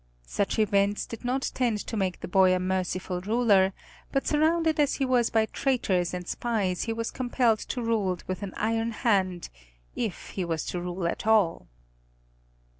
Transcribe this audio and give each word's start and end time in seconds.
Such 0.25 0.57
events 0.57 1.05
did 1.05 1.23
not 1.23 1.51
tend 1.53 1.77
to 1.85 1.95
make 1.95 2.21
the 2.21 2.27
boy 2.27 2.55
a 2.55 2.59
merciful 2.59 3.21
ruler, 3.21 3.71
but 4.11 4.25
surrounded 4.25 4.79
as 4.79 4.95
he 4.95 5.05
was 5.05 5.29
by 5.29 5.45
traitors 5.45 6.11
and 6.11 6.27
spies 6.27 6.85
he 6.85 6.91
was 6.91 7.11
compelled 7.11 7.59
to 7.59 7.83
rule 7.83 8.17
with 8.25 8.41
an 8.41 8.55
iron 8.57 8.93
hand 8.93 9.49
if 9.95 10.29
he 10.31 10.43
was 10.43 10.65
to 10.65 10.81
rule 10.81 11.07
at 11.07 11.27
all. 11.27 11.67